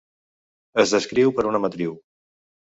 Es 0.85 0.95
descriu 0.97 1.35
per 1.37 1.47
una 1.53 1.63
matriu. 1.69 1.97